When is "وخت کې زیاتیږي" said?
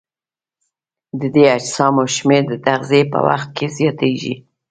3.27-4.35